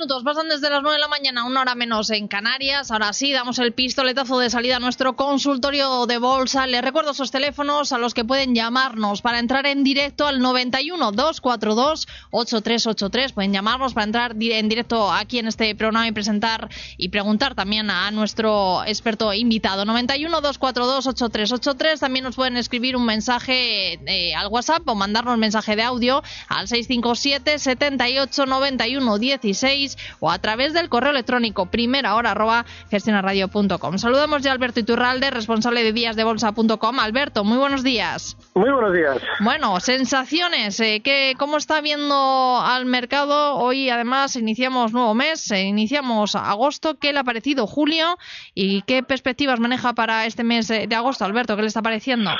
[0.00, 2.90] minutos, pasan desde las 9 de la mañana, una hora menos en Canarias.
[2.90, 6.66] Ahora sí, damos el pistoletazo de salida a nuestro consultorio de bolsa.
[6.66, 11.12] Les recuerdo esos teléfonos a los que pueden llamarnos para entrar en directo al 91
[11.12, 13.32] 242 8383.
[13.32, 17.90] Pueden llamarnos para entrar en directo aquí en este programa y presentar y preguntar también
[17.90, 19.84] a nuestro experto invitado.
[19.84, 22.00] 91 242 8383.
[22.00, 26.68] También nos pueden escribir un mensaje eh, al WhatsApp o mandarnos mensaje de audio al
[26.68, 29.89] 657 78 91 16
[30.20, 33.98] o a través del correo electrónico primera hora arroba gestionaradio.com.
[33.98, 37.00] Saludamos ya a Alberto Iturralde, responsable de díasdebolsa.com.
[37.00, 38.36] Alberto, muy buenos días.
[38.54, 39.18] Muy buenos días.
[39.40, 40.78] Bueno, sensaciones.
[40.80, 43.56] Eh, ¿qué, ¿Cómo está viendo al mercado?
[43.56, 46.98] Hoy además iniciamos nuevo mes, eh, iniciamos agosto.
[46.98, 48.18] ¿Qué le ha parecido julio
[48.54, 51.56] y qué perspectivas maneja para este mes de, de agosto, Alberto?
[51.56, 52.30] ¿Qué le está pareciendo?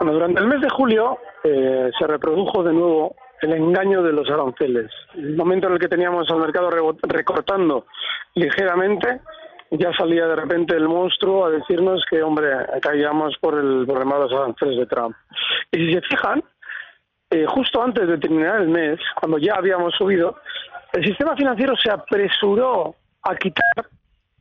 [0.00, 4.28] Bueno, durante el mes de julio eh, se reprodujo de nuevo el engaño de los
[4.30, 4.90] aranceles.
[5.14, 6.70] El momento en el que teníamos al mercado
[7.02, 7.86] recortando
[8.34, 9.20] ligeramente,
[9.70, 12.48] ya salía de repente el monstruo a decirnos que, hombre,
[12.80, 15.16] caíamos por el problema de los aranceles de Trump.
[15.72, 16.42] Y si se fijan,
[17.30, 20.36] eh, justo antes de terminar el mes, cuando ya habíamos subido,
[20.92, 23.86] el sistema financiero se apresuró a quitar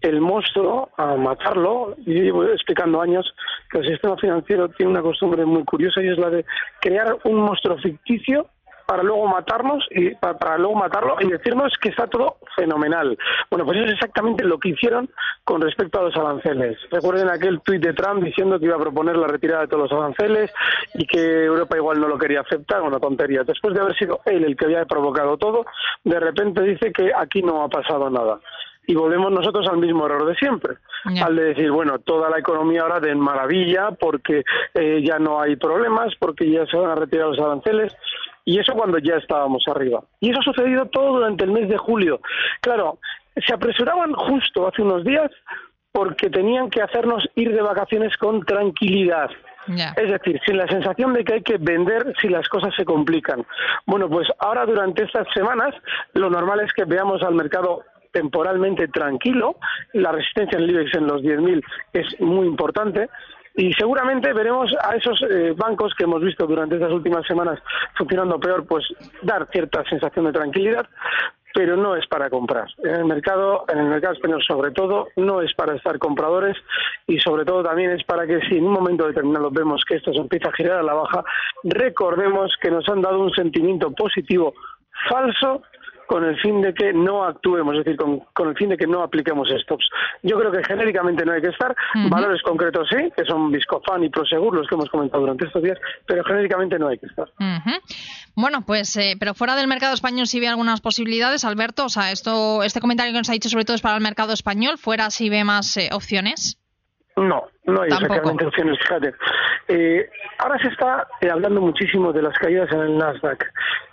[0.01, 1.95] el monstruo, a matarlo.
[2.05, 3.33] Y yo llevo explicando años
[3.71, 6.45] que el sistema financiero tiene una costumbre muy curiosa y es la de
[6.81, 8.47] crear un monstruo ficticio
[8.85, 13.17] para luego matarnos y para, para luego matarlo y decirnos que está todo fenomenal.
[13.49, 15.09] Bueno, pues eso es exactamente lo que hicieron
[15.43, 16.77] con respecto a los aranceles.
[16.91, 19.99] Recuerden aquel tuit de Trump diciendo que iba a proponer la retirada de todos los
[19.99, 20.51] aranceles
[20.93, 23.43] y que Europa igual no lo quería aceptar, una tontería.
[23.43, 25.65] Después de haber sido él el que había provocado todo,
[26.03, 28.39] de repente dice que aquí no ha pasado nada
[28.85, 30.75] y volvemos nosotros al mismo error de siempre,
[31.21, 34.43] al de decir, bueno, toda la economía ahora de maravilla porque
[34.73, 37.95] eh, ya no hay problemas, porque ya se van a retirar los aranceles,
[38.45, 40.03] y eso cuando ya estábamos arriba.
[40.19, 42.19] Y eso ha sucedido todo durante el mes de julio.
[42.61, 42.99] Claro,
[43.35, 45.31] se apresuraban justo hace unos días
[45.91, 49.29] porque tenían que hacernos ir de vacaciones con tranquilidad.
[49.95, 53.45] Es decir, sin la sensación de que hay que vender si las cosas se complican.
[53.85, 55.73] Bueno, pues ahora durante estas semanas
[56.13, 59.57] lo normal es que veamos al mercado temporalmente tranquilo.
[59.93, 63.09] La resistencia en el IBEX en los 10.000 es muy importante.
[63.55, 67.59] Y seguramente veremos a esos eh, bancos que hemos visto durante estas últimas semanas
[67.95, 68.85] funcionando peor, pues
[69.21, 70.87] dar cierta sensación de tranquilidad,
[71.53, 72.67] pero no es para comprar.
[72.83, 76.57] En el mercado, en el mercado español sobre todo, no es para estar compradores
[77.05, 80.11] y sobre todo también es para que si en un momento determinado vemos que esto
[80.11, 81.23] se empieza a girar a la baja,
[81.63, 84.53] recordemos que nos han dado un sentimiento positivo
[85.09, 85.61] falso
[86.13, 88.85] con el fin de que no actuemos, es decir, con, con el fin de que
[88.85, 89.89] no apliquemos stops.
[90.21, 91.75] Yo creo que genéricamente no hay que estar,
[92.07, 95.79] valores concretos sí, que son Viscofan y Prosegur, los que hemos comentado durante estos días,
[96.05, 97.27] pero genéricamente no hay que estar.
[98.35, 101.85] Bueno, pues, eh, pero fuera del mercado español sí ve algunas posibilidades, Alberto.
[101.85, 104.33] O sea, esto, este comentario que nos ha dicho sobre todo es para el mercado
[104.33, 104.77] español.
[104.77, 106.62] Fuera sí ve más eh, opciones.
[107.15, 108.13] No, no hay Tampoco.
[108.13, 109.13] exactamente opciones, fíjate.
[109.67, 110.09] Eh,
[110.39, 113.45] ahora se está eh, hablando muchísimo de las caídas en el Nasdaq.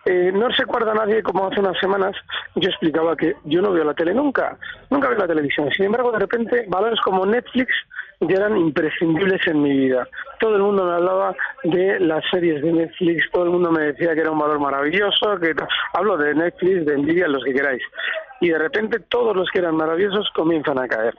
[0.07, 2.17] Eh, no recuerda nadie como hace unas semanas
[2.55, 4.57] yo explicaba que yo no veo la tele nunca,
[4.89, 5.71] nunca veo la televisión.
[5.73, 7.73] Sin embargo, de repente, valores como Netflix
[8.21, 10.09] ya eran imprescindibles en mi vida.
[10.39, 14.15] Todo el mundo me hablaba de las series de Netflix, todo el mundo me decía
[14.15, 15.55] que era un valor maravilloso, que
[15.95, 17.83] hablo de Netflix, de Nvidia, los que queráis.
[18.41, 21.15] Y de repente todos los que eran maravillosos comienzan a caer.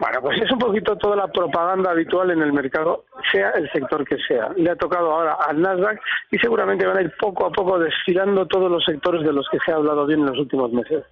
[0.00, 4.02] Bueno, pues es un poquito toda la propaganda habitual en el mercado, sea el sector
[4.08, 4.48] que sea.
[4.56, 6.00] Le ha tocado ahora al Nasdaq
[6.30, 9.58] y seguramente van a ir poco a poco desfilando todos los sectores de los que
[9.64, 11.04] se ha hablado bien en los últimos meses.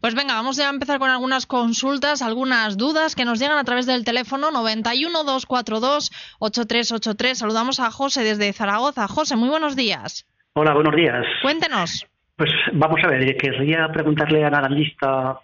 [0.00, 3.64] Pues venga, vamos ya a empezar con algunas consultas, algunas dudas que nos llegan a
[3.64, 6.10] través del teléfono 91 242
[6.40, 7.38] 8383.
[7.38, 9.08] Saludamos a José desde Zaragoza.
[9.08, 10.26] José, muy buenos días.
[10.52, 11.24] Hola, buenos días.
[11.40, 12.06] Cuéntenos.
[12.36, 15.40] Pues vamos a ver, querría preguntarle al analista,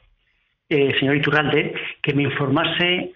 [0.68, 3.12] eh, señor Iturralde, que me informase,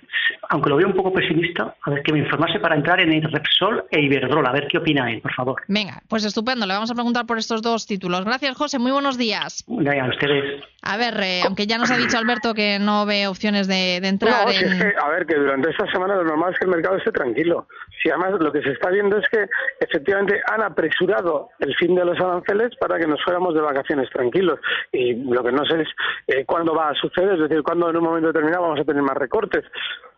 [0.48, 3.30] aunque lo veo un poco pesimista, a ver, que me informase para entrar en el
[3.30, 4.50] Repsol e Iberdrola.
[4.50, 5.62] A ver qué opina él, por favor.
[5.68, 6.66] Venga, pues estupendo.
[6.66, 8.24] Le vamos a preguntar por estos dos títulos.
[8.24, 8.78] Gracias, José.
[8.78, 9.64] Muy buenos días.
[9.68, 10.62] a ustedes.
[10.84, 14.48] A ver, eh, aunque ya nos ha dicho Alberto que no ve opciones de, entrar
[14.50, 14.82] en...
[14.98, 17.68] a ver, que durante esta semana lo normal es que el mercado esté tranquilo.
[18.02, 19.48] Si además lo que se está viendo es que
[19.78, 24.58] efectivamente han apresurado el fin de los aranceles para que nos fuéramos de vacaciones tranquilos.
[24.90, 25.88] Y lo que no sé es
[26.26, 29.02] eh, cuándo va a suceder, es decir, cuándo en un momento determinado vamos a tener
[29.02, 29.64] más recortes.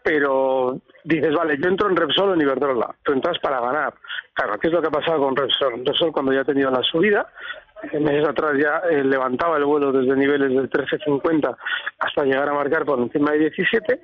[0.02, 2.94] Pero dices, vale, yo entro en Repsol o en Iberdrola.
[3.02, 3.93] Tú entras para ganar.
[4.32, 5.84] Claro, ¿qué es lo que ha pasado con Repsol?
[5.84, 7.26] Repsol cuando ya ha tenido la subida,
[7.92, 11.56] meses atrás ya eh, levantaba el vuelo desde niveles del 13.50
[11.98, 14.00] hasta llegar a marcar por encima de 17,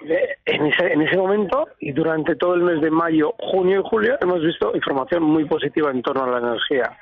[0.00, 4.16] en ese, en ese momento y durante todo el mes de mayo, junio y julio
[4.20, 6.96] hemos visto información muy positiva en torno a la energía.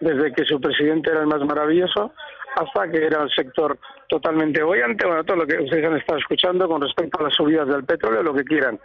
[0.00, 2.12] Desde que su presidente era el más maravilloso
[2.56, 6.68] hasta que era el sector totalmente bollante, bueno, todo lo que ustedes han estado escuchando
[6.68, 8.78] con respecto a las subidas del petróleo, lo que quieran.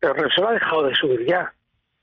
[0.00, 1.52] Pero Repsol ha dejado de subir ya.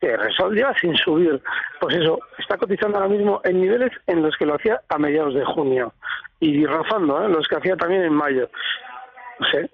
[0.02, 1.42] Repsol lleva sin subir.
[1.80, 5.34] Pues eso, está cotizando ahora mismo en niveles en los que lo hacía a mediados
[5.36, 5.94] de junio
[6.40, 7.30] y rozando, ¿eh?
[7.30, 8.50] los que hacía también en mayo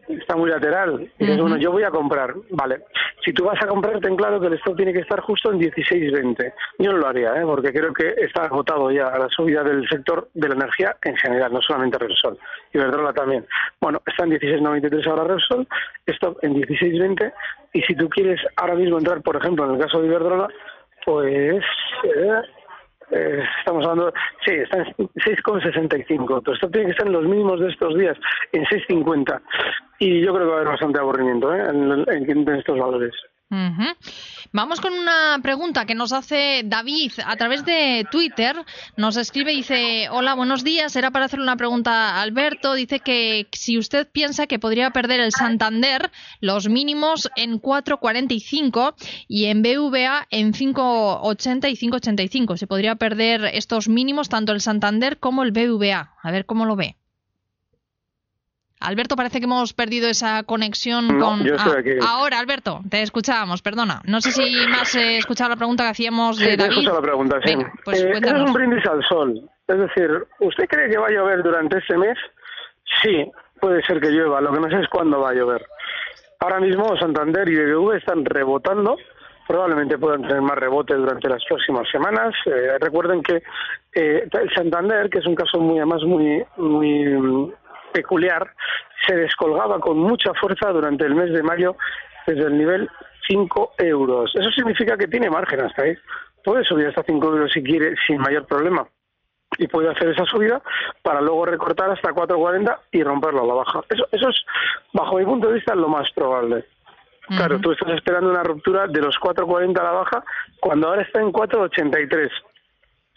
[0.08, 1.10] está muy lateral.
[1.20, 2.34] Y bueno, yo voy a comprar.
[2.52, 2.84] Vale,
[3.24, 5.60] si tú vas a comprar, ten claro que el stock tiene que estar justo en
[5.60, 6.54] 16.20.
[6.80, 7.44] Yo no lo haría, ¿eh?
[7.46, 11.16] porque creo que está agotado ya a la subida del sector de la energía en
[11.18, 12.38] general, no solamente Repsol.
[12.74, 13.46] Y Verdrola también.
[13.82, 15.68] Bueno, está en 16.93 ahora Repsol,
[16.06, 17.34] stock en 16.20.
[17.74, 20.48] Y si tú quieres ahora mismo entrar, por ejemplo, en el caso de Iberdrola,
[21.06, 21.64] pues
[22.04, 22.42] eh,
[23.12, 24.14] eh, estamos hablando,
[24.46, 26.44] sí, está en 6,65.
[26.44, 28.18] Todo esto tiene que estar en los mínimos de estos días,
[28.52, 29.42] en 6,50.
[30.00, 31.64] Y yo creo que va a haber bastante aburrimiento ¿eh?
[31.70, 33.14] en estos valores.
[34.52, 38.56] Vamos con una pregunta que nos hace David a través de Twitter.
[38.98, 40.96] Nos escribe y dice, hola, buenos días.
[40.96, 42.74] Era para hacerle una pregunta a Alberto.
[42.74, 46.12] Dice que si usted piensa que podría perder el Santander
[46.42, 48.96] los mínimos en 4.45
[49.28, 52.58] y en BVA en 5.80 y 5.85.
[52.58, 56.14] Se podría perder estos mínimos tanto el Santander como el BVA.
[56.22, 56.98] A ver cómo lo ve.
[58.80, 61.44] Alberto, parece que hemos perdido esa conexión con.
[61.44, 61.92] Yo estoy aquí.
[62.06, 64.02] Ahora, Alberto, te escuchábamos, perdona.
[64.06, 66.88] No sé si más he escuchado la pregunta que hacíamos de sí, David.
[66.88, 67.58] La pregunta, sí.
[67.84, 69.50] pues eh, es un brindis al sol.
[69.68, 70.10] Es decir,
[70.40, 72.18] ¿usted cree que va a llover durante este mes?
[73.02, 73.30] Sí,
[73.60, 74.42] puede ser que llueva.
[74.42, 75.66] Lo que no sé es cuándo va a llover.
[76.40, 78.96] Ahora mismo Santander y BBV están rebotando.
[79.48, 82.36] Probablemente puedan tener más rebotes durante las próximas semanas.
[82.46, 83.42] Eh, recuerden que
[83.94, 87.54] eh, el Santander, que es un caso muy, además muy, muy
[87.98, 88.54] peculiar,
[89.08, 91.76] se descolgaba con mucha fuerza durante el mes de mayo
[92.28, 92.90] desde el nivel
[93.28, 94.32] 5 euros.
[94.36, 95.96] Eso significa que tiene margen hasta ahí.
[96.44, 98.88] Puede subir hasta 5 euros si quiere sin mayor problema.
[99.58, 100.62] Y puede hacer esa subida
[101.02, 103.82] para luego recortar hasta 4.40 y romperlo a la baja.
[103.90, 104.36] Eso, eso es,
[104.94, 106.66] bajo mi punto de vista, lo más probable.
[107.28, 110.24] Claro, tú estás esperando una ruptura de los 4.40 a la baja
[110.60, 112.30] cuando ahora está en 4.83.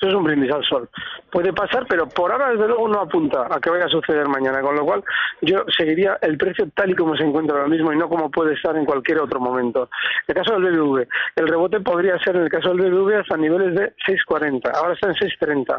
[0.01, 0.89] Eso es un brindis al sol.
[1.31, 4.63] Puede pasar, pero por ahora, desde luego, no apunta a que vaya a suceder mañana.
[4.63, 5.05] Con lo cual,
[5.43, 8.55] yo seguiría el precio tal y como se encuentra ahora mismo y no como puede
[8.55, 9.91] estar en cualquier otro momento.
[10.27, 11.07] En el caso del BBV,
[11.37, 14.71] el rebote podría ser, en el caso del BBV, hasta niveles de 6,40.
[14.75, 15.79] Ahora está en 6,30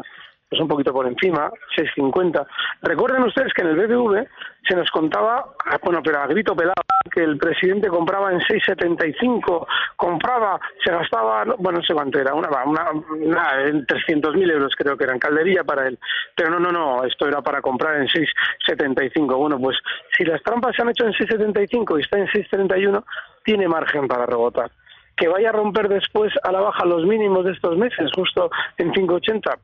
[0.52, 2.46] es un poquito por encima, 6.50.
[2.82, 4.26] Recuerden ustedes que en el BBV
[4.68, 9.66] se nos contaba, ah, bueno, pero a grito pelado, que el presidente compraba en 6.75,
[9.96, 14.96] compraba, se gastaba, bueno, no sé cuánto era, una, una, una en 300.000 euros creo
[14.96, 15.98] que era, en caldería para él.
[16.36, 19.36] Pero no, no, no, esto era para comprar en 6.75.
[19.36, 19.76] Bueno, pues
[20.16, 23.04] si las trampas se han hecho en 6.75 y está en 6.31,
[23.44, 24.70] tiene margen para rebotar
[25.16, 28.92] que vaya a romper después a la baja los mínimos de estos meses, justo en
[28.92, 29.56] 5.80,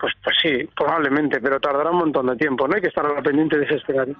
[0.00, 2.74] pues, pues sí, probablemente, pero tardará un montón de tiempo, ¿no?
[2.74, 4.16] Hay que estar a la pendiente de ese escenario.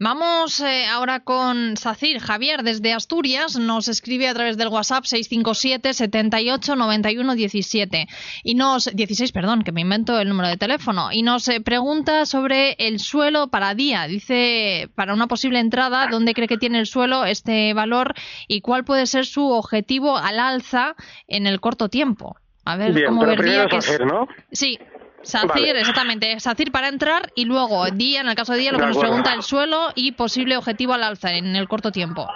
[0.00, 2.20] Vamos eh, ahora con Sacir.
[2.20, 8.06] Javier, desde Asturias, nos escribe a través del WhatsApp 657 78 91 17
[8.44, 12.26] y nos 16, perdón, que me invento el número de teléfono y nos eh, pregunta
[12.26, 14.06] sobre el suelo para día.
[14.06, 18.14] Dice para una posible entrada dónde cree que tiene el suelo este valor
[18.46, 20.94] y cuál puede ser su objetivo al alza
[21.26, 22.36] en el corto tiempo.
[22.68, 24.00] A ver Bien, cómo pero día que es...
[24.00, 24.28] ¿no?
[24.52, 24.78] Sí,
[25.22, 26.38] SACIR, exactamente.
[26.38, 29.32] SACIR para entrar y luego día, en el caso de día, lo que nos pregunta
[29.32, 32.28] el suelo y posible objetivo al alza en el corto tiempo.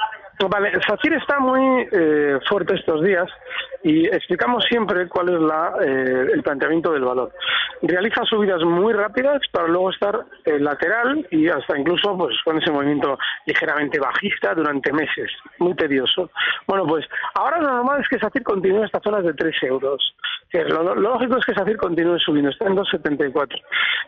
[0.49, 3.29] Vale, SACIR está muy eh, fuerte estos días
[3.85, 7.33] y explicamos siempre cuál es la, eh, el planteamiento del valor.
[7.83, 12.71] Realiza subidas muy rápidas para luego estar eh, lateral y hasta incluso pues con ese
[12.71, 16.31] movimiento ligeramente bajista durante meses, muy tedioso.
[16.67, 20.15] Bueno, pues ahora lo normal es que SACIR continúe estas zonas de 3 euros.
[20.53, 23.61] lo, lógico es que SACIR continúe subiendo, está en 2,74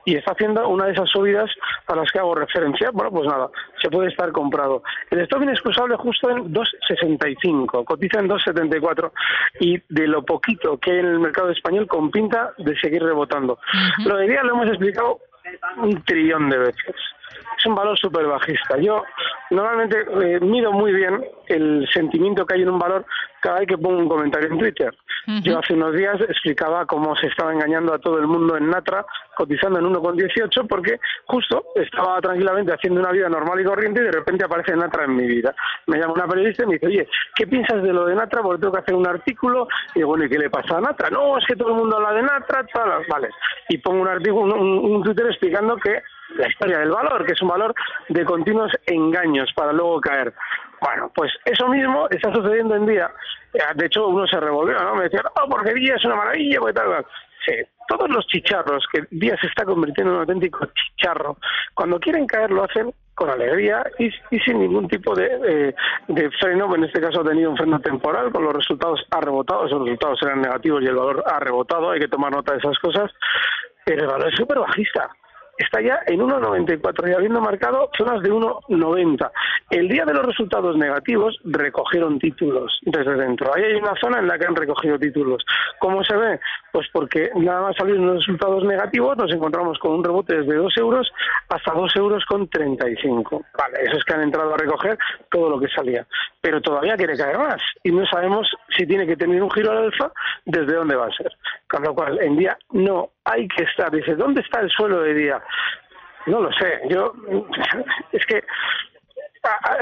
[0.05, 1.51] y está haciendo una de esas subidas
[1.87, 2.91] a las que hago referencia.
[2.93, 3.49] Bueno, pues nada,
[3.83, 4.83] se puede estar comprado.
[5.11, 9.13] El stop inexcusable justo en 2,65, cotiza en 2,74
[9.61, 13.59] y de lo poquito que hay en el mercado español con pinta de seguir rebotando.
[14.05, 15.21] Lo de día lo hemos explicado
[15.77, 16.95] un trillón de veces
[17.59, 18.79] es un valor súper bajista.
[18.79, 19.03] Yo
[19.51, 23.05] normalmente eh, mido muy bien el sentimiento que hay en un valor
[23.41, 24.95] cada vez que pongo un comentario en Twitter.
[25.43, 29.07] Yo hace unos días explicaba cómo se estaba engañando a todo el mundo en Natra,
[29.37, 34.13] cotizando en 1,18, porque justo estaba tranquilamente haciendo una vida normal y corriente y de
[34.13, 35.55] repente aparece Natra en mi vida.
[35.87, 38.43] Me llama una periodista y me dice, oye, ¿qué piensas de lo de Natra?
[38.43, 39.67] Porque tengo que hacer un artículo.
[39.95, 41.09] Y digo, bueno, ¿y qué le pasa a Natra?
[41.09, 43.29] No, es que todo el mundo habla de Natra, tal, vale.
[43.71, 46.03] Y pongo un artículo, un Twitter explicando que
[46.37, 47.75] la historia del valor, que es un valor
[48.09, 50.33] de continuos engaños para luego caer.
[50.81, 53.11] Bueno, pues eso mismo está sucediendo en día.
[53.75, 54.97] De hecho, uno se revolvió, ¿no?
[54.97, 57.07] Me decía, oh, porque día es una maravilla, porque tal.
[57.87, 61.37] Todos los chicharros, que día se está convirtiendo en un auténtico chicharro,
[61.75, 65.75] cuando quieren caer lo hacen con alegría y, sin ningún tipo de, eh,
[66.09, 66.75] de, freno.
[66.75, 70.19] En este caso ha tenido un freno temporal, con los resultados ha rebotado, esos resultados
[70.23, 73.13] eran negativos y el valor ha rebotado, hay que tomar nota de esas cosas,
[73.85, 75.11] pero el valor es súper bajista
[75.59, 79.31] está ya en 1,94 y habiendo marcado zonas de 1,90.
[79.71, 83.55] El día de los resultados negativos recogieron títulos desde dentro.
[83.55, 85.45] Ahí hay una zona en la que han recogido títulos.
[85.81, 86.41] ¿Cómo se ve?
[86.73, 90.77] Pues porque nada más salir los resultados negativos nos encontramos con un rebote desde 2
[90.79, 91.13] euros
[91.49, 93.45] hasta 2 euros con 35.
[93.57, 94.99] Vale, eso es que han entrado a recoger
[95.31, 96.07] todo lo que salía.
[96.45, 98.47] Pero todavía quiere caer más y no sabemos
[98.77, 100.13] si tiene que tener un giro al alfa
[100.45, 101.33] desde dónde va a ser.
[101.67, 103.91] Con lo cual, en día no hay que estar.
[103.91, 105.43] Dice, ¿dónde está el suelo de día?
[106.27, 106.83] No lo sé.
[106.91, 107.15] Yo,
[108.13, 108.45] es que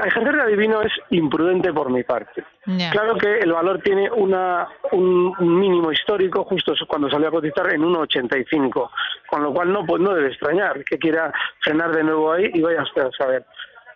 [0.04, 2.44] ejercer de adivino es imprudente por mi parte.
[2.92, 7.82] Claro que el valor tiene una, un, mínimo histórico justo cuando salió a cotizar en
[7.82, 8.90] 1,85,
[9.26, 12.60] con lo cual no, pues no debe extrañar que quiera frenar de nuevo ahí y
[12.60, 13.44] vaya usted a saber.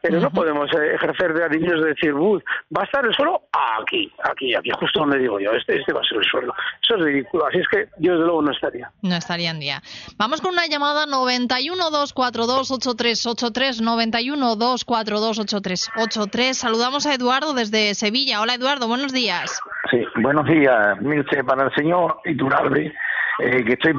[0.02, 3.42] Pero no podemos eh, ejercer de adivinos de decir, va a estar el suelo
[3.80, 6.54] aquí, aquí, aquí, justo donde digo yo, este, este va a ser el suelo.
[6.82, 8.90] Eso es ridículo, así es que yo desde luego no estaría.
[9.02, 9.82] No estaría en día.
[10.16, 16.58] Vamos con una llamada 91 242 8383 91 242 8383.
[16.58, 18.40] Saludamos a Eduardo desde Sevilla.
[18.40, 19.60] Hola Eduardo, buenos días.
[19.90, 21.00] Sí, buenos días.
[21.00, 22.92] Mire para el señor Iturralde,
[23.38, 23.94] eh, que estoy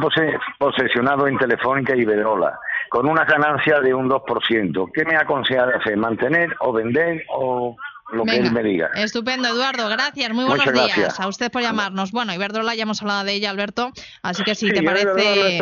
[0.60, 2.58] posesionado en Telefónica y Iberdrola
[2.90, 4.92] con una ganancia de un 2%.
[4.94, 5.98] ¿Qué me aconseja hacer?
[5.98, 7.76] ¿Mantener o vender o
[8.12, 8.90] lo que él me diga?
[8.96, 9.90] Estupendo, Eduardo.
[9.90, 10.32] Gracias.
[10.34, 11.20] Muy buenos días.
[11.20, 12.12] A usted por llamarnos.
[12.12, 13.92] Bueno, Iberdrola ya hemos hablado de ella, Alberto.
[14.22, 15.60] Así que si te parece.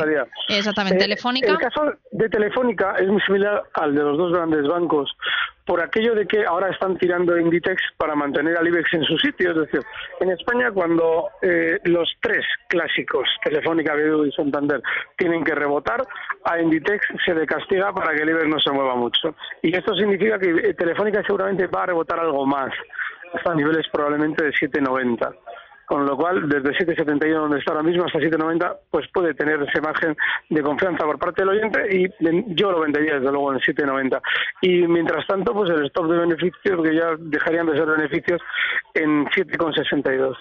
[0.50, 0.98] Exactamente.
[0.98, 1.52] Eh, ¿Telefónica?
[1.52, 5.16] El caso de Telefónica es muy similar al de los dos grandes bancos
[5.66, 9.52] por aquello de que ahora están tirando Inditex para mantener al IBEX en su sitio.
[9.52, 9.82] Es decir,
[10.20, 14.82] en España cuando eh, los tres clásicos, Telefónica, BBV y Santander,
[15.18, 16.02] tienen que rebotar,
[16.44, 19.36] a Inditex se le castiga para que el IBEX no se mueva mucho.
[19.62, 22.72] Y esto significa que eh, Telefónica seguramente va a rebotar algo más,
[23.34, 25.36] hasta niveles probablemente de 7,90
[25.86, 29.82] con lo cual desde 7,71 donde está ahora mismo hasta 7,90 pues puede tener ese
[29.82, 30.16] margen
[30.50, 32.10] de confianza por parte del oyente y
[32.56, 34.22] yo lo vendería desde luego en 7,90
[34.62, 38.42] y mientras tanto pues el stop de beneficios que ya dejarían de ser beneficios
[38.94, 40.36] en 7,62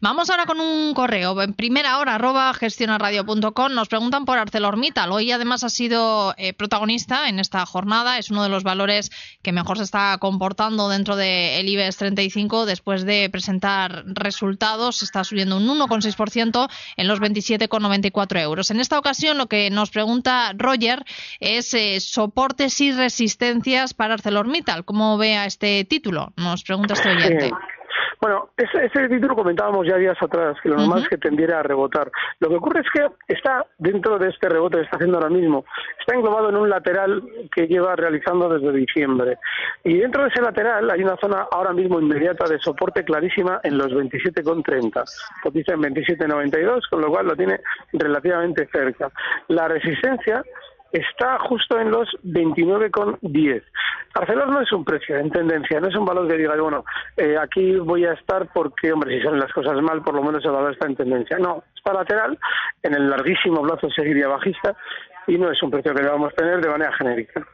[0.00, 1.40] Vamos ahora con un correo.
[1.40, 3.72] En primera hora, arroba gestionaradio.com.
[3.72, 5.10] Nos preguntan por ArcelorMittal.
[5.12, 8.18] Hoy además ha sido eh, protagonista en esta jornada.
[8.18, 9.10] Es uno de los valores
[9.42, 15.02] que mejor se está comportando dentro del IBEX 35 después de presentar resultados.
[15.02, 18.70] Está subiendo un 1,6% en los 27,94 euros.
[18.70, 21.04] En esta ocasión lo que nos pregunta Roger
[21.40, 24.84] es eh, soportes y resistencias para ArcelorMittal.
[24.84, 26.32] ¿Cómo ve a este título?
[26.36, 27.52] Nos pregunta este oyente.
[28.20, 31.62] Bueno, ese, ese, título comentábamos ya días atrás, que lo normal es que tendiera a
[31.62, 32.10] rebotar.
[32.40, 35.64] Lo que ocurre es que está dentro de este rebote que está haciendo ahora mismo,
[36.00, 37.22] está englobado en un lateral
[37.54, 39.38] que lleva realizando desde diciembre.
[39.84, 43.76] Y dentro de ese lateral hay una zona ahora mismo inmediata de soporte clarísima en
[43.76, 45.04] los 27,30.
[45.42, 47.60] Cotiza en 27,92, con lo cual lo tiene
[47.92, 49.10] relativamente cerca.
[49.48, 50.42] La resistencia
[50.92, 53.62] está justo en los 29,10.
[54.14, 56.84] Arcelor no es un precio en tendencia, no es un valor que diga, bueno,
[57.16, 60.44] eh, aquí voy a estar porque, hombre, si salen las cosas mal, por lo menos
[60.44, 61.38] el valor está en tendencia.
[61.38, 62.38] No, está lateral,
[62.82, 64.74] en el larguísimo plazo seguiría bajista
[65.26, 67.46] y no es un precio que debamos tener de manera genérica.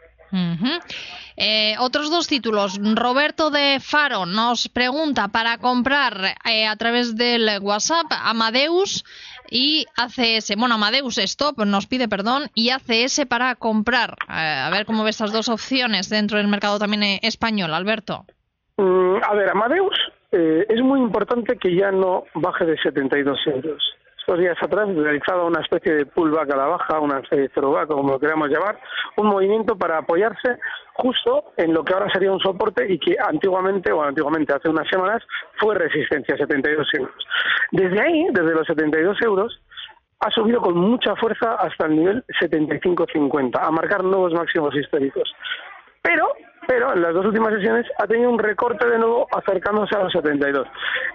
[1.36, 2.78] Eh, otros dos títulos.
[2.94, 9.04] Roberto de Faro nos pregunta para comprar eh, a través del WhatsApp Amadeus
[9.50, 10.56] y ACS.
[10.56, 14.16] Bueno, Amadeus Stop nos pide perdón y ACS para comprar.
[14.28, 18.24] Eh, a ver cómo ve estas dos opciones dentro del mercado también español, Alberto.
[18.76, 19.96] Mm, a ver, Amadeus
[20.32, 23.82] eh, es muy importante que ya no baje de 72 euros.
[24.22, 27.88] Estos días atrás realizaba una especie de pullback a la baja, una especie de throwback,
[27.88, 28.78] como lo queramos llamar,
[29.16, 30.58] un movimiento para apoyarse
[30.92, 34.86] justo en lo que ahora sería un soporte y que antiguamente, o antiguamente hace unas
[34.88, 35.24] semanas,
[35.58, 37.26] fue resistencia, 72 euros.
[37.72, 39.60] Desde ahí, desde los 72 euros,
[40.20, 45.34] ha subido con mucha fuerza hasta el nivel 75-50, a marcar nuevos máximos históricos.
[46.00, 46.28] Pero
[46.66, 50.12] pero en las dos últimas sesiones ha tenido un recorte de nuevo acercándose a los
[50.12, 50.66] 72.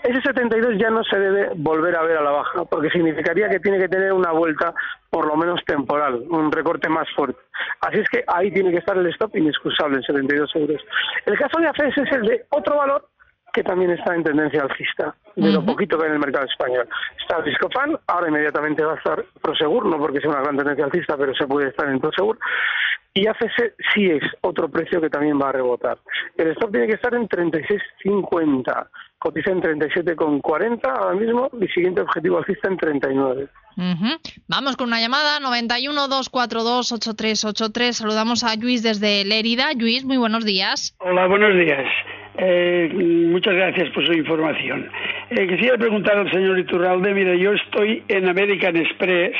[0.04, 3.60] Ese 72 ya no se debe volver a ver a la baja, porque significaría que
[3.60, 4.74] tiene que tener una vuelta
[5.10, 7.40] por lo menos temporal, un recorte más fuerte.
[7.82, 10.82] Así es que ahí tiene que estar el stop inexcusable en 72 euros.
[11.26, 13.08] El caso de AFES es el de otro valor
[13.54, 16.88] que también está en tendencia alcista, de lo poquito que hay en el mercado español.
[17.20, 21.18] Está Discofan, ahora inmediatamente va a estar Prosegur, no porque sea una gran tendencia alcista,
[21.18, 22.38] pero se puede estar en Prosegur.
[23.18, 25.98] Y ACS sí es otro precio que también va a rebotar.
[26.38, 32.38] El stop tiene que estar en 36.50, cotiza en 37.40 ahora mismo y siguiente objetivo
[32.38, 33.48] alcista en 39.
[34.48, 37.98] Vamos con una llamada, 91 242 8383.
[37.98, 39.74] Saludamos a Luis desde Lérida.
[39.74, 40.96] Luis, muy buenos días.
[41.00, 41.86] Hola, buenos días.
[42.40, 44.90] Eh, muchas gracias por su información.
[45.32, 49.36] Eh, quisiera preguntar al señor Iturralde, mira, yo estoy en American Express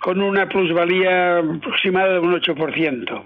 [0.00, 3.24] con una plusvalía aproximada de un 8%.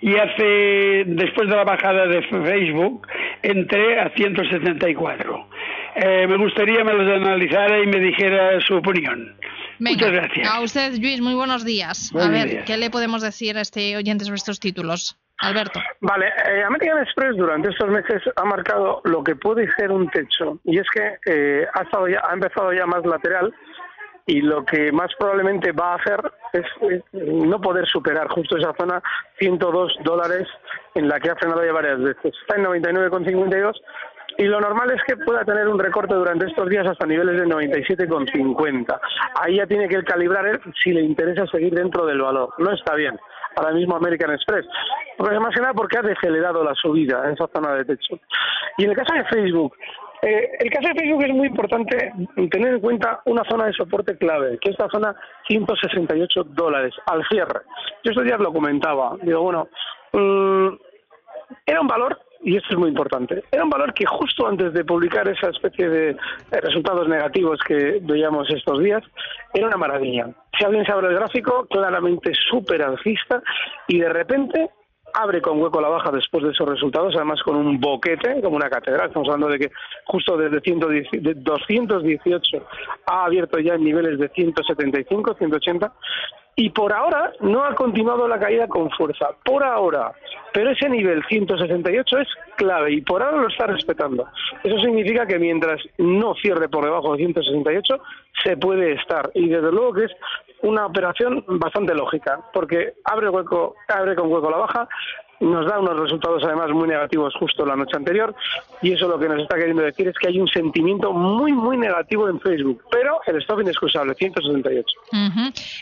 [0.00, 3.06] Y hace, después de la bajada de Facebook,
[3.42, 5.48] entré a 174.
[5.96, 9.36] Eh, me gustaría me lo analizara y me dijera su opinión.
[9.78, 10.48] Muchas gracias.
[10.48, 12.12] A usted, Luis, muy buenos días.
[12.14, 15.18] a ver, ¿qué le podemos decir a este oyente sobre estos títulos?
[15.38, 15.80] Alberto.
[16.00, 20.58] Vale, eh, American Express durante estos meses ha marcado lo que puede ser un techo
[20.64, 23.52] y es que eh, ha, estado ya, ha empezado ya más lateral
[24.26, 26.20] y lo que más probablemente va a hacer
[26.52, 26.64] es,
[27.12, 29.02] no poder superar justo esa zona
[29.38, 30.48] 102 dólares
[30.94, 32.32] en la que ha frenado ya varias veces.
[32.40, 33.74] Está en 99,52
[34.38, 37.46] y lo normal es que pueda tener un recorte durante estos días hasta niveles de
[37.46, 39.00] 97,50.
[39.34, 42.50] Ahí ya tiene que calibrar si le interesa seguir dentro del valor.
[42.58, 43.18] No está bien
[43.56, 44.66] ahora mismo American Express.
[45.18, 48.18] Más que nada porque ha decelerado la subida en esa zona de techo.
[48.78, 49.74] Y en el caso de Facebook,
[50.22, 52.12] eh, el caso de Facebook es muy importante
[52.50, 55.14] tener en cuenta una zona de soporte clave, que es la zona
[55.48, 57.60] 168 dólares al cierre.
[58.02, 59.68] Yo estos días lo comentaba, digo, bueno,
[60.12, 60.68] mm,
[61.66, 63.42] era un valor y esto es muy importante.
[63.50, 66.16] Era un valor que justo antes de publicar esa especie de
[66.50, 69.02] resultados negativos que veíamos estos días,
[69.52, 70.28] era una maravilla.
[70.58, 73.42] Si alguien se abre el gráfico, claramente súper alcista,
[73.88, 74.70] y de repente
[75.14, 78.68] abre con hueco la baja después de esos resultados, además con un boquete, como una
[78.68, 79.08] catedral.
[79.08, 79.70] Estamos hablando de que
[80.06, 80.60] justo desde
[81.34, 82.66] 218
[83.06, 85.92] ha abierto ya en niveles de 175, 180,
[86.56, 89.28] y por ahora no ha continuado la caída con fuerza.
[89.44, 90.12] Por ahora.
[90.52, 94.28] Pero ese nivel 168 es clave y por ahora lo está respetando.
[94.62, 98.00] Eso significa que mientras no cierre por debajo de 168,
[98.44, 99.30] se puede estar.
[99.34, 100.12] Y desde luego que es
[100.62, 104.88] una operación bastante lógica, porque abre hueco, abre con hueco la baja,
[105.44, 108.34] nos da unos resultados además muy negativos justo la noche anterior
[108.82, 111.76] y eso lo que nos está queriendo decir es que hay un sentimiento muy muy
[111.76, 114.86] negativo en Facebook, pero el stop inexcusable, 168.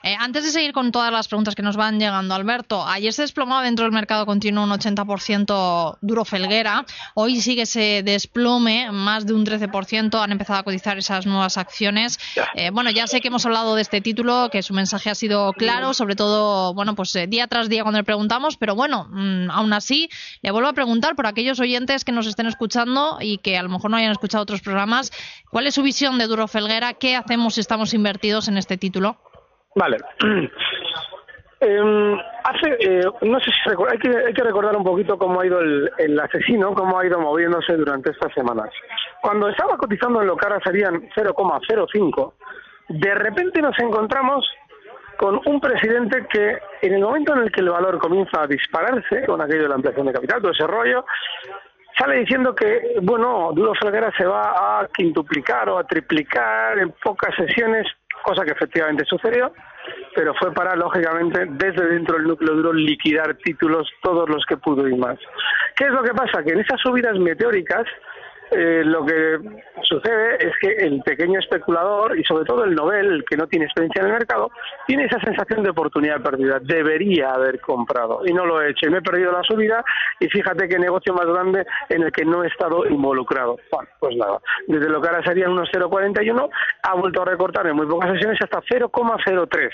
[0.02, 3.22] Eh, antes de seguir con todas las preguntas que nos van llegando, Alberto, ayer se
[3.22, 9.34] desplomaba dentro del mercado continuo un 80% duro felguera, hoy sigue ese desplome, más de
[9.34, 12.18] un 13%, han empezado a cotizar esas nuevas acciones.
[12.54, 15.52] Eh, bueno, ya sé que hemos hablado de este título, que su mensaje ha sido
[15.52, 19.50] claro, sobre todo, bueno, pues eh, día tras día cuando le preguntamos, pero bueno, mm,
[19.52, 20.08] aún así,
[20.42, 23.68] le vuelvo a preguntar por aquellos oyentes que nos estén escuchando y que a lo
[23.68, 25.12] mejor no hayan escuchado otros programas,
[25.50, 26.94] ¿cuál es su visión de Duro Felguera?
[26.94, 29.16] ¿Qué hacemos si estamos invertidos en este título?
[29.74, 29.98] Vale.
[31.64, 36.18] Em, hace, eh, no sé si hay que, recordar un poquito cómo ha ido el,
[36.18, 38.68] asesino, cómo ha ido moviéndose durante estas semanas.
[39.20, 42.32] Cuando estaba cotizando en lo que ahora serían 0,05,
[42.88, 44.44] de repente nos encontramos
[45.22, 49.24] con un presidente que en el momento en el que el valor comienza a dispararse,
[49.24, 51.04] con aquello de la ampliación de capital, todo ese rollo,
[51.96, 57.32] sale diciendo que, bueno, Duro Felguera se va a quintuplicar o a triplicar en pocas
[57.36, 57.86] sesiones,
[58.24, 59.52] cosa que efectivamente sucedió,
[60.12, 64.88] pero fue para, lógicamente, desde dentro del núcleo duro liquidar títulos todos los que pudo
[64.88, 65.20] y más.
[65.76, 66.42] ¿Qué es lo que pasa?
[66.42, 67.84] Que en esas subidas meteóricas,
[68.54, 69.38] eh, lo que
[69.82, 73.66] sucede es que el pequeño especulador y sobre todo el novel, el que no tiene
[73.66, 74.50] experiencia en el mercado,
[74.86, 76.58] tiene esa sensación de oportunidad perdida.
[76.60, 78.86] Debería haber comprado y no lo he hecho.
[78.86, 79.84] Y me he perdido la subida
[80.20, 83.56] y fíjate qué negocio más grande en el que no he estado involucrado.
[83.98, 86.48] Pues nada, desde lo que ahora serían unos 0,41
[86.82, 89.70] ha vuelto a recortar en muy pocas sesiones hasta 0,03,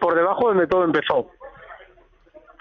[0.00, 1.30] por debajo donde todo empezó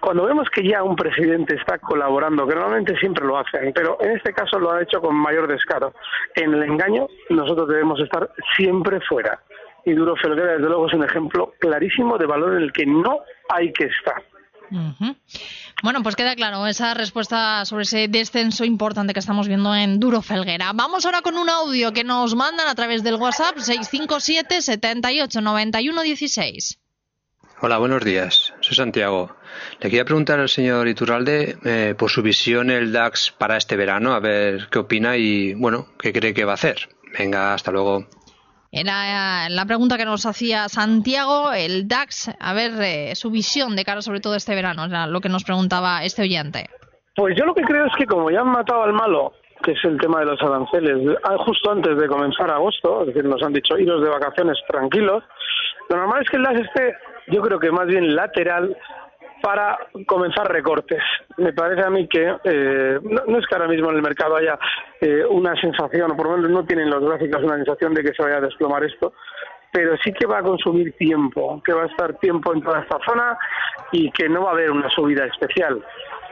[0.06, 4.12] cuando vemos que ya un presidente está colaborando, que normalmente siempre lo hacen, pero en
[4.12, 5.94] este caso lo ha hecho con mayor descaro,
[6.36, 9.42] en el engaño nosotros debemos estar siempre fuera.
[9.84, 13.22] Y Duro Felguera, desde luego, es un ejemplo clarísimo de valor en el que no
[13.50, 14.24] hay que estar.
[15.82, 20.22] Bueno, pues queda claro esa respuesta sobre ese descenso importante que estamos viendo en Duro
[20.22, 20.72] Felguera.
[20.74, 26.02] Vamos ahora con un audio que nos mandan a través del WhatsApp 657 78 91
[26.02, 26.85] 16.
[27.66, 28.54] Hola, buenos días.
[28.60, 29.32] Soy Santiago.
[29.82, 34.14] Le quería preguntar al señor Iturralde eh, por su visión el DAX para este verano,
[34.14, 36.76] a ver qué opina y, bueno, qué cree que va a hacer.
[37.18, 38.06] Venga, hasta luego.
[38.72, 43.84] Era la pregunta que nos hacía Santiago, el DAX, a ver eh, su visión de
[43.84, 46.70] cara sobre todo este verano, era lo que nos preguntaba este oyente.
[47.16, 49.84] Pues yo lo que creo es que como ya han matado al malo, que es
[49.86, 53.54] el tema de los aranceles, ah, justo antes de comenzar agosto, es decir, nos han
[53.54, 55.24] dicho iros de vacaciones tranquilos,
[55.90, 56.96] lo normal es que el DAX esté,
[57.28, 58.76] yo creo que más bien lateral
[59.42, 61.02] para comenzar recortes.
[61.38, 64.58] Me parece a mí que eh, no, es que ahora mismo en el mercado haya
[65.02, 68.14] eh, una sensación, o por lo menos no tienen los gráficos una sensación de que
[68.14, 69.14] se vaya a desplomar esto,
[69.72, 72.98] pero sí que va a consumir tiempo, que va a estar tiempo en toda esta
[73.06, 73.38] zona
[73.92, 75.84] y que no va a haber una subida especial.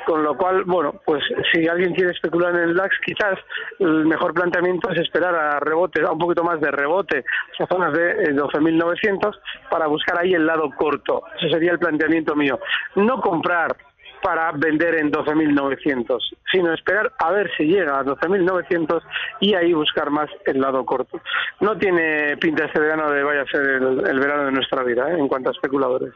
[0.06, 3.40] Con lo cual, bueno, pues si alguien quiere especular en el DAX, quizás
[3.80, 7.24] el mejor planteamiento es esperar a rebote, a un poquito más de rebote,
[7.60, 9.40] a zonas de 12.900, eh,
[9.70, 11.24] para buscar ahí el lado corto.
[11.38, 12.60] Ese sería el planteamiento mío.
[12.96, 13.76] No comprar
[14.24, 16.18] para vender en 12.900,
[16.50, 19.02] sino esperar a ver si llega a 12.900
[19.42, 21.20] y ahí buscar más el lado corto.
[21.60, 25.20] No tiene pinta este verano de vaya a ser el, verano de nuestra vida ¿eh?
[25.20, 26.14] en cuanto a especuladores.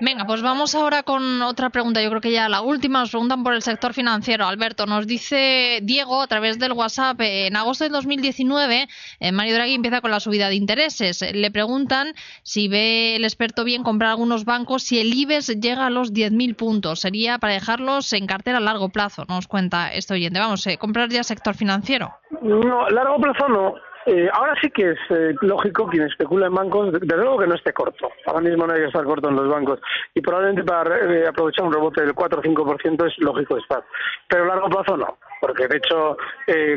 [0.00, 2.00] Venga, pues vamos ahora con otra pregunta.
[2.00, 3.00] Yo creo que ya la última.
[3.00, 4.46] Nos preguntan por el sector financiero.
[4.46, 8.88] Alberto, nos dice Diego a través del WhatsApp, en agosto de 2019,
[9.20, 11.24] eh, Mario Draghi empieza con la subida de intereses.
[11.34, 12.14] Le preguntan
[12.44, 16.54] si ve el experto bien comprar algunos bancos si el IBEX llega a los 10.000
[16.54, 20.38] puntos Sería para dejarlos en cartera a largo plazo, nos cuenta este oyente.
[20.38, 22.10] Vamos, eh, comprar ya sector financiero.
[22.42, 23.74] No, largo plazo no.
[24.04, 27.54] Eh, ahora sí que es eh, lógico quien especula en bancos, desde luego que no
[27.54, 28.10] esté corto.
[28.26, 29.80] Ahora mismo no hay que estar corto en los bancos.
[30.14, 30.94] Y probablemente para
[31.28, 33.82] aprovechar un rebote del 4 o 5% es lógico estar.
[34.28, 35.18] Pero a largo plazo no.
[35.40, 36.16] Porque de hecho,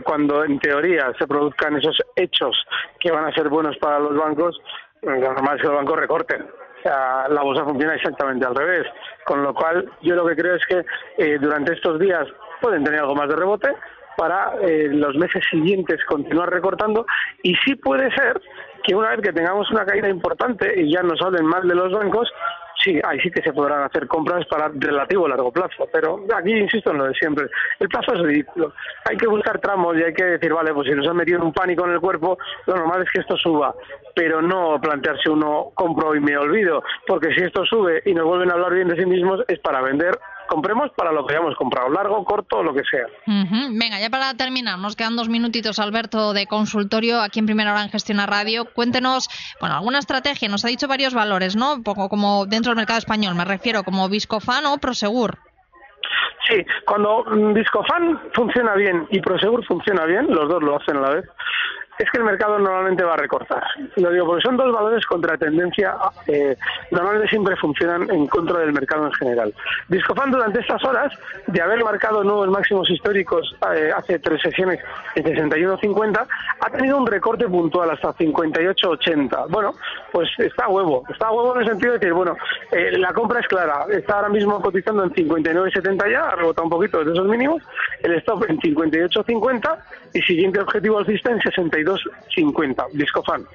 [0.04, 2.56] cuando en teoría se produzcan esos hechos
[3.00, 4.60] que van a ser buenos para los bancos,
[5.02, 6.46] lo normal es que los bancos recorten
[6.84, 8.88] la bolsa funciona exactamente al revés.
[9.26, 10.86] Con lo cual, yo lo que creo es que
[11.18, 12.28] eh, durante estos días
[12.62, 13.76] pueden tener algo más de rebote
[14.18, 17.06] para eh, los meses siguientes continuar recortando
[17.44, 18.42] y sí puede ser
[18.84, 21.92] que una vez que tengamos una caída importante y ya nos hablen mal de los
[21.92, 22.32] bancos,
[22.84, 26.92] sí, ahí sí que se podrán hacer compras para relativo largo plazo, pero aquí insisto
[26.92, 27.48] en lo de siempre,
[27.80, 28.74] el plazo es ridículo.
[29.10, 31.54] Hay que buscar tramos y hay que decir, vale, pues si nos han metido un
[31.54, 33.74] pánico en el cuerpo, lo normal es que esto suba,
[34.16, 38.50] pero no plantearse uno compro y me olvido, porque si esto sube y nos vuelven
[38.52, 40.18] a hablar bien de sí mismos es para vender
[40.52, 43.08] compremos para lo que hayamos comprado, largo, corto, lo que sea.
[43.26, 47.84] Venga, ya para terminar, nos quedan dos minutitos, Alberto, de consultorio aquí en Primera Hora
[47.84, 48.66] en Gestión Radio.
[48.66, 49.30] Cuéntenos,
[49.62, 51.76] bueno, alguna estrategia, nos ha dicho varios valores, ¿no?
[51.76, 55.38] Un poco como dentro del mercado español, me refiero, como Viscofan o Prosegur.
[56.50, 61.10] Sí, cuando Viscofan funciona bien y Prosegur funciona bien, los dos lo hacen a la
[61.12, 61.26] vez,
[62.02, 63.64] es que el mercado normalmente va a recortar.
[63.98, 66.58] Lo digo porque son dos valores contra tendencia, eh,
[66.90, 69.54] normalmente siempre funcionan en contra del mercado en general.
[69.88, 71.14] Discofan durante estas horas,
[71.46, 74.80] de haber marcado nuevos máximos históricos eh, hace tres sesiones
[75.16, 76.28] en 61.50,
[76.60, 79.48] ha tenido un recorte puntual hasta 58.80.
[79.50, 79.76] Bueno,
[80.12, 82.36] pues está a huevo, está a huevo en el sentido de que, bueno,
[82.72, 86.72] eh, la compra es clara, está ahora mismo cotizando en 59.70 ya, ha rebotado un
[86.72, 87.62] poquito desde esos mínimos,
[88.02, 89.78] el stop en 58.50
[90.14, 91.91] y siguiente objetivo alcista en 62
[92.34, 93.46] 50 Discofan.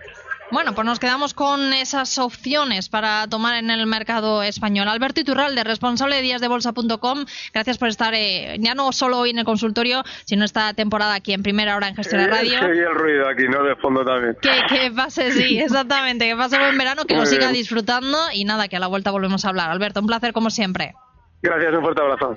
[0.50, 4.86] Bueno, pues nos quedamos con esas opciones para tomar en el mercado español.
[4.86, 9.44] Alberto Iturralde, responsable de díasdebolsa.com, gracias por estar eh, ya no solo hoy en el
[9.44, 12.60] consultorio, sino esta temporada aquí en Primera Hora en Gestión de Radio.
[12.60, 13.64] Que el ruido aquí, ¿no?
[13.64, 14.36] De fondo también.
[14.40, 18.76] Que, pase, sí, exactamente, que pase buen verano, que lo siga disfrutando y nada, que
[18.76, 19.70] a la vuelta volvemos a hablar.
[19.70, 20.94] Alberto, un placer como siempre.
[21.42, 22.36] Gracias, un fuerte abrazo.